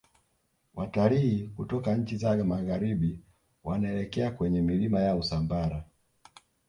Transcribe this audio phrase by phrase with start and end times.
[0.75, 3.19] Watilii kutoka nchi za magharibi
[3.63, 5.83] wanaelekea kwenye milima ya usambara